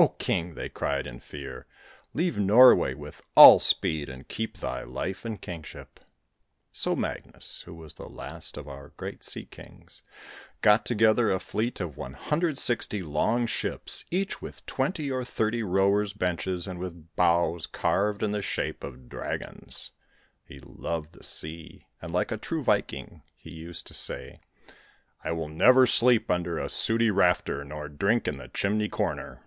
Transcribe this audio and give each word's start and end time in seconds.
'Oh 0.00 0.10
king,' 0.20 0.54
they 0.54 0.68
cried 0.68 1.08
in 1.08 1.18
fear. 1.18 1.66
'Leave 2.14 2.38
Norway 2.38 2.94
with 2.94 3.20
all 3.34 3.58
speed, 3.58 4.08
and 4.08 4.28
keep 4.28 4.58
thy 4.58 4.84
life 4.84 5.24
and 5.24 5.40
kingship.' 5.42 5.98
So 6.70 6.94
Magnus, 6.94 7.62
who 7.62 7.74
was 7.74 7.94
the 7.94 8.08
last 8.08 8.56
of 8.56 8.68
our 8.68 8.90
great 8.90 9.24
Sea 9.24 9.44
Kings, 9.44 10.04
got 10.60 10.86
together 10.86 11.32
a 11.32 11.40
fleet 11.40 11.80
of 11.80 11.96
160 11.96 13.02
long 13.02 13.48
ships, 13.48 14.04
each 14.08 14.40
with 14.40 14.64
twenty 14.66 15.10
or 15.10 15.24
thirty 15.24 15.64
rowers' 15.64 16.12
benches, 16.12 16.68
and 16.68 16.78
with 16.78 17.16
bows 17.16 17.66
carved 17.66 18.22
in 18.22 18.30
the 18.30 18.40
shape 18.40 18.84
of 18.84 19.08
dragons. 19.08 19.90
He 20.44 20.60
loved 20.60 21.12
the 21.14 21.24
sea, 21.24 21.88
and, 22.00 22.12
like 22.12 22.30
a 22.30 22.36
true 22.36 22.62
Viking, 22.62 23.24
he 23.34 23.52
used 23.52 23.84
to 23.88 23.94
say: 23.94 24.38
'I 25.24 25.32
will 25.32 25.48
never 25.48 25.86
sleep 25.86 26.30
under 26.30 26.56
a 26.56 26.68
sooty 26.68 27.10
rafter 27.10 27.64
nor 27.64 27.88
drink 27.88 28.28
in 28.28 28.36
the 28.38 28.46
chimney 28.46 28.88
corner.' 28.88 29.42